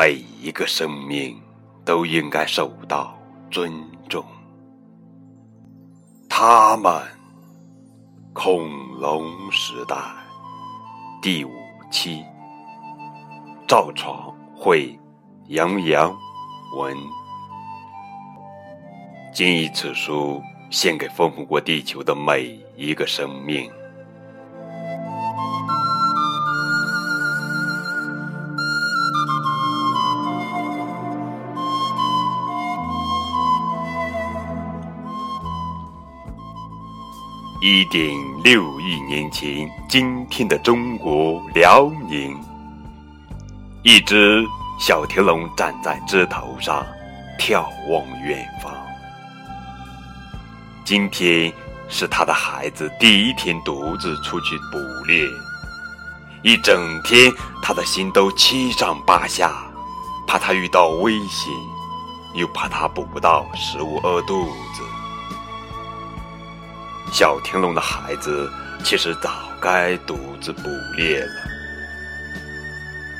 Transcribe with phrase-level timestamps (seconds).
[0.00, 1.38] 每一个生命
[1.84, 3.14] 都应该受到
[3.50, 3.70] 尊
[4.08, 4.24] 重。
[6.26, 7.02] 他们，
[8.32, 8.66] 恐
[8.98, 9.94] 龙时代，
[11.20, 11.50] 第五
[11.92, 12.24] 期，
[13.68, 14.98] 赵闯会，
[15.48, 16.16] 杨洋
[16.78, 16.96] 文。
[19.34, 23.70] 谨以此书献给丰富过地球的每一个生命。
[37.62, 42.34] 一点六亿年前，今天的中国辽宁，
[43.82, 44.42] 一只
[44.78, 46.82] 小田龙站在枝头上，
[47.38, 48.72] 眺望远方。
[50.86, 51.52] 今天
[51.86, 55.22] 是他的孩子第一天独自出去捕猎，
[56.42, 57.30] 一整天
[57.62, 59.52] 他的心都七上八下，
[60.26, 61.52] 怕他遇到危险，
[62.32, 64.82] 又怕他捕不到食物饿肚子。
[67.12, 68.50] 小天龙的孩子
[68.82, 69.30] 其实早
[69.60, 71.32] 该独自捕猎了，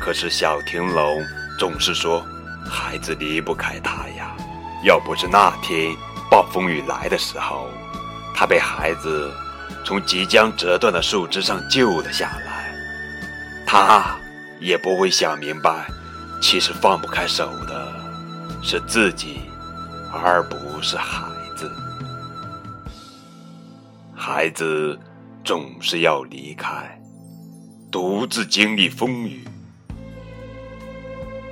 [0.00, 1.24] 可是小天龙
[1.58, 2.24] 总是说
[2.68, 4.36] 孩子离不开他呀。
[4.84, 5.96] 要不是那天
[6.30, 7.68] 暴风雨来的时候，
[8.34, 9.32] 他被孩子
[9.84, 12.72] 从即将折断的树枝上救了下来，
[13.66, 14.16] 他
[14.60, 15.86] 也不会想明白，
[16.40, 17.92] 其实放不开手的
[18.62, 19.40] 是自己，
[20.12, 21.37] 而不是孩子。
[24.30, 25.00] 孩子
[25.42, 27.00] 总是要离开，
[27.90, 29.42] 独自经历风雨。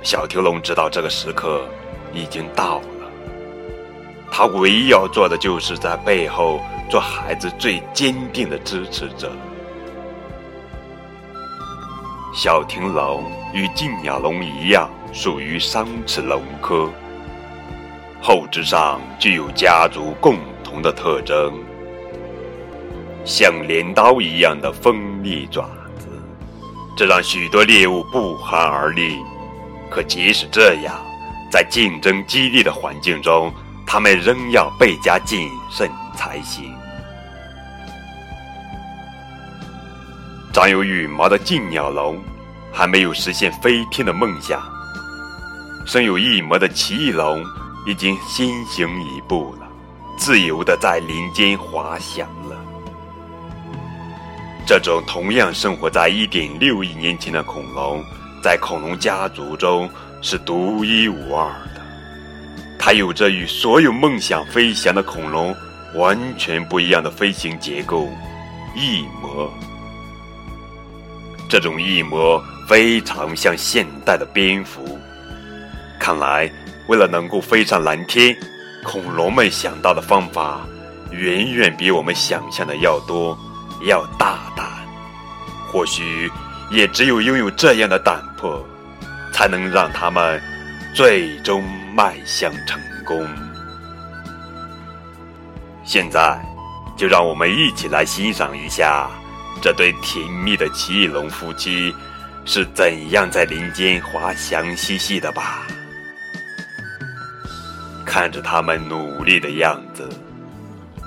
[0.03, 1.67] 小天龙知道这个时刻
[2.13, 3.11] 已经到了，
[4.31, 9.31] 他唯一要做的就是在背后做孩子最坚定的支持者。
[12.31, 13.23] 小天龙
[13.55, 16.87] 与静鸟龙一样，属于双齿龙科，
[18.21, 21.59] 后肢上具有家族共同的特征。
[23.27, 25.63] 像镰刀一样的锋利爪
[25.99, 26.07] 子，
[26.95, 29.17] 这让许多猎物不寒而栗。
[29.91, 30.95] 可即使这样，
[31.51, 33.53] 在竞争激烈的环境中，
[33.85, 36.73] 它们仍要倍加谨慎才行。
[40.53, 42.17] 长有羽毛的劲鸟龙，
[42.71, 44.57] 还没有实现飞天的梦想；
[45.85, 47.43] 身有翼膜的奇异龙，
[47.85, 49.67] 已经先行一步了，
[50.17, 52.25] 自由的在林间滑翔。
[54.67, 58.03] 这种同样生活在一点六亿年前的恐龙，
[58.43, 59.89] 在恐龙家族中
[60.21, 61.81] 是独一无二的。
[62.77, 65.55] 它有着与所有梦想飞翔的恐龙
[65.95, 68.09] 完全不一样的飞行结构——
[68.75, 69.49] 翼膜。
[71.49, 74.99] 这种翼膜非常像现代的蝙蝠。
[75.97, 76.51] 看来，
[76.89, 78.35] 为了能够飞上蓝天，
[78.83, 80.67] 恐龙们想到的方法
[81.11, 83.39] 远远比我们想象的要多。
[83.81, 84.65] 要大胆，
[85.71, 86.31] 或许
[86.71, 88.65] 也只有拥有这样的胆魄，
[89.31, 90.41] 才能让他们
[90.93, 91.63] 最终
[91.95, 93.27] 迈向成功。
[95.83, 96.37] 现在，
[96.97, 99.09] 就让我们一起来欣赏一下
[99.61, 101.93] 这对甜蜜的奇异龙夫妻
[102.43, 105.65] 是怎样在林间滑翔嬉戏的吧。
[108.05, 110.09] 看着他们努力的样子。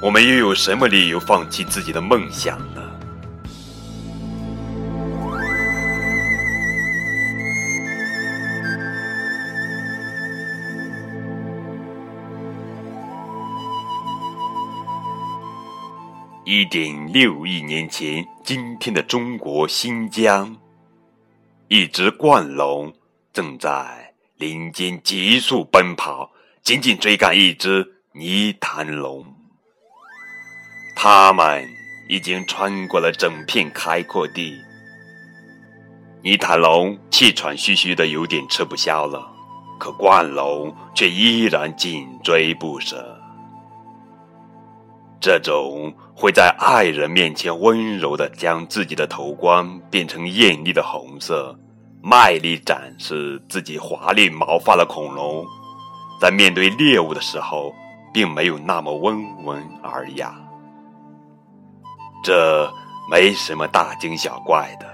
[0.02, 2.80] 我们又有什么理由放弃自己的梦想呢？
[16.46, 20.56] 一点六亿年前，今天的中国新疆，
[21.68, 22.90] 一只冠龙
[23.34, 26.30] 正在林间急速奔跑，
[26.62, 29.39] 紧紧追赶一只泥潭龙。
[31.02, 31.66] 他们
[32.08, 34.60] 已经穿过了整片开阔地，
[36.20, 39.26] 泥潭龙气喘吁吁的，有点吃不消了，
[39.78, 43.18] 可冠龙却依然紧追不舍。
[45.18, 51.58] 这种会在爱人面前温柔的将自己的头冠变成艳丽的红色，
[52.02, 55.46] 卖力展示自己华丽毛发的恐龙，
[56.20, 57.74] 在面对猎物的时候，
[58.12, 60.38] 并没有那么温文尔雅。
[62.22, 62.72] 这
[63.10, 64.86] 没什么大惊小怪的。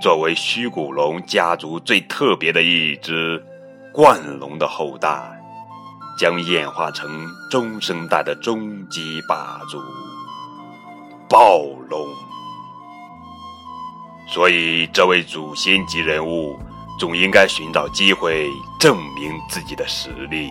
[0.00, 3.42] 作为虚古龙家族最特别的一只
[3.92, 5.08] 冠龙的后代，
[6.18, 9.80] 将演化成中生代的终极霸主——
[11.28, 12.06] 暴龙。
[14.26, 16.58] 所以，这位祖先级人物
[16.98, 18.50] 总应该寻找机会
[18.80, 20.50] 证明自己的实力。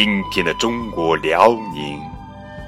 [0.00, 2.00] 今天的中国辽宁，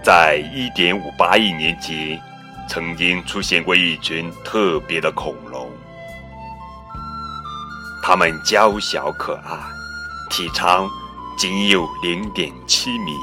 [0.02, 2.20] 在1.58亿年前，
[2.68, 5.70] 曾经出现过一群特别的恐龙。
[8.02, 9.56] 它们娇小可爱，
[10.28, 10.90] 体长
[11.38, 13.16] 仅有0.7米，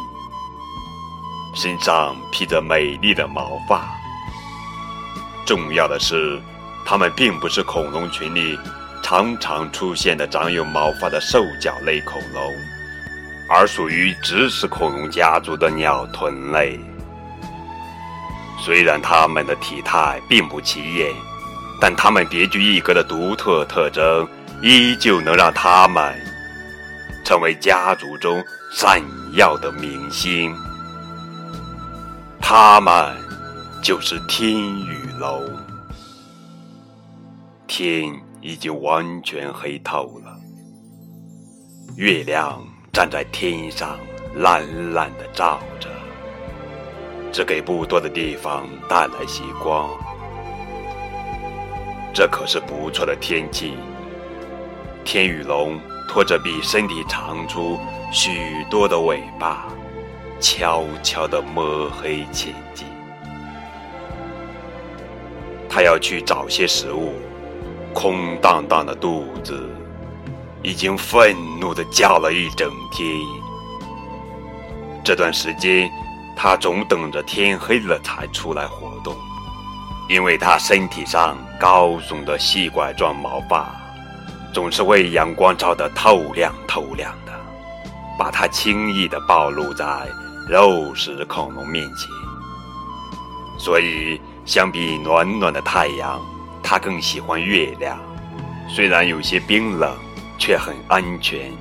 [1.54, 3.90] 身上披着美丽的毛发。
[5.46, 6.42] 重要的是，
[6.86, 8.58] 它们并不是恐龙群里
[9.04, 12.54] 常常出现的长有毛发的兽脚类恐龙。
[13.50, 16.80] 而属于植食恐龙家族的鸟臀类，
[18.60, 21.14] 虽然它们的体态并不起眼，
[21.80, 24.28] 但它们别具一格的独特特征，
[24.62, 26.14] 依旧能让它们
[27.24, 29.02] 成为家族中闪
[29.34, 30.54] 耀的明星。
[32.42, 33.16] 它们
[33.82, 35.46] 就是天羽龙。
[37.66, 38.12] 天
[38.42, 40.38] 已经完全黑透了，
[41.96, 42.62] 月亮。
[42.98, 44.00] 站在天上，
[44.38, 45.88] 懒懒的照着，
[47.32, 49.88] 只给不多的地方带来些光。
[52.12, 53.76] 这可是不错的天气。
[55.06, 55.80] 天羽龙
[56.10, 57.78] 拖着比身体长出
[58.12, 59.68] 许多的尾巴，
[60.40, 62.88] 悄悄地摸黑前进。
[65.70, 67.14] 他要去找些食物，
[67.94, 69.70] 空荡荡的肚子。
[70.68, 73.08] 已经愤怒地叫了一整天。
[75.02, 75.90] 这段时间，
[76.36, 79.16] 他总等着天黑了才出来活动，
[80.10, 83.74] 因为他身体上高耸的细管状毛发，
[84.54, 87.32] 总是为阳光照得透亮透亮的，
[88.20, 89.86] 把他轻易地暴露在
[90.50, 92.10] 肉食恐龙面前。
[93.58, 96.20] 所以，相比暖暖的太阳，
[96.62, 97.98] 他更喜欢月亮，
[98.68, 100.07] 虽然有些冰冷。
[100.38, 101.52] 却很安全。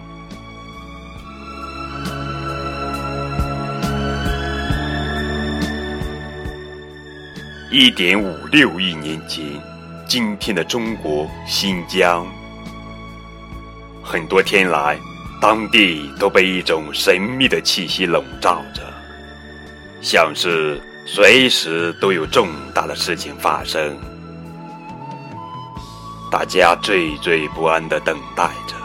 [7.70, 9.44] 一点五六亿年前，
[10.08, 12.26] 今天的中国新疆，
[14.02, 14.96] 很多天来，
[15.40, 18.82] 当地都被一种神秘的气息笼罩着，
[20.00, 23.98] 像是随时都有重大的事情发生。
[26.38, 28.76] 大家惴惴不安地等待着。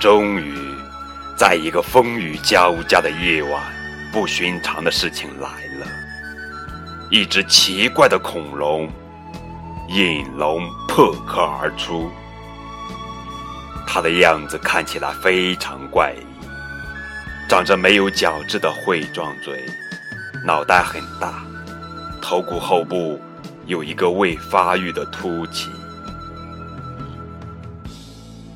[0.00, 0.56] 终于，
[1.36, 3.62] 在一个风雨交加的夜晚，
[4.10, 5.86] 不寻常的事情来了。
[7.10, 8.90] 一只奇怪的恐龙
[9.90, 12.10] 引龙破壳而出，
[13.86, 16.24] 它的样子看起来非常怪异，
[17.50, 19.62] 长着没有角质的喙状嘴，
[20.42, 21.44] 脑袋很大，
[22.22, 23.20] 头骨后部
[23.66, 25.68] 有一个未发育的凸起。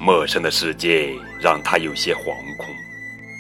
[0.06, 2.26] 陌生的世界让他有些惶
[2.56, 2.73] 恐，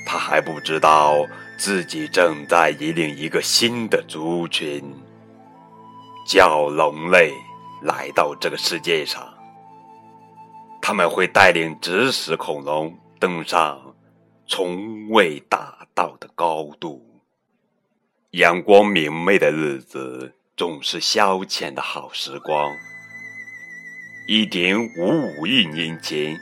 [0.04, 1.24] 他还不知道
[1.56, 4.82] 自己正在引领一个新的族群——
[6.26, 7.30] 叫龙类
[7.82, 9.32] 来到这个世界上。
[10.82, 13.80] 他们会带领植食恐龙登上
[14.48, 17.00] 从未达到的高度。
[18.32, 22.74] 阳光明媚的日子总是消遣的好时光。
[24.26, 26.36] 一点五五亿年前。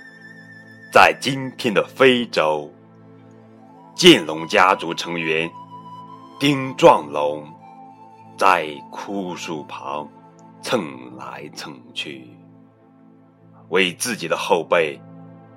[0.94, 2.72] 在今天的非洲，
[3.96, 5.50] 剑龙家族成员
[6.38, 7.44] 丁状龙
[8.38, 10.08] 在枯树旁
[10.62, 10.86] 蹭
[11.16, 12.30] 来蹭去，
[13.70, 15.00] 为自己的后背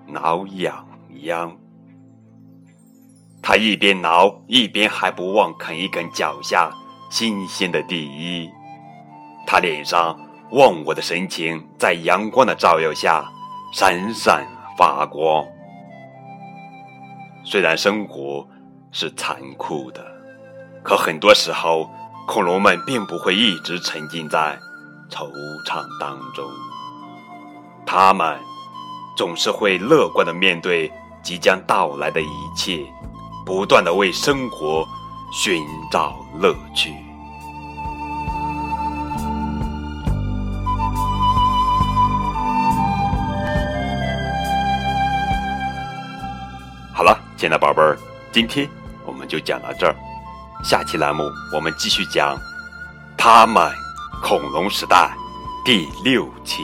[0.07, 0.83] 挠痒
[1.21, 1.55] 痒。
[3.39, 6.71] 他一边挠，一边还不忘啃一啃脚下
[7.11, 8.49] 新鲜的地衣。
[9.45, 13.23] 他脸上忘我的神情，在阳光的照耀下
[13.71, 14.56] 闪闪。
[14.77, 15.43] 发光。
[17.43, 18.47] 虽然生活
[18.91, 20.05] 是残酷的，
[20.83, 21.89] 可很多时候，
[22.27, 24.57] 恐龙们并不会一直沉浸在
[25.09, 25.29] 惆
[25.65, 26.45] 怅当中。
[27.85, 28.37] 他们
[29.15, 30.91] 总是会乐观的面对
[31.23, 32.85] 即将到来的一切，
[33.45, 34.85] 不断的为生活
[35.31, 37.06] 寻找乐趣。
[47.37, 47.95] 亲爱的宝贝儿，
[48.31, 48.67] 今天
[49.05, 49.95] 我们就讲到这儿，
[50.63, 52.35] 下期栏目我们继续讲
[53.15, 53.71] 他们
[54.23, 55.15] 恐龙时代
[55.63, 56.63] 第六期。